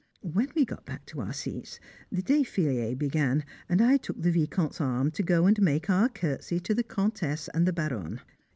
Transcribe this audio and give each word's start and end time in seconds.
When 0.23 0.49
we 0.55 0.65
got 0.65 0.83
back 0.83 1.05
to 1.05 1.21
our 1.21 1.31
seats, 1.31 1.79
the 2.11 2.23
défilé 2.23 2.97
began 2.97 3.45
and 3.69 3.83
I 3.83 3.97
took 3.97 4.19
the 4.19 4.31
Vicomte's 4.31 4.81
arm 4.81 5.11
to 5.11 5.21
go 5.21 5.45
and 5.45 5.61
make 5.61 5.91
our 5.91 6.09
curtsey 6.09 6.59
to 6.61 6.73
the 6.73 6.81
Comtesse 6.83 7.49
and 7.49 7.67
the 7.67 7.73
Baronne. 7.73 8.19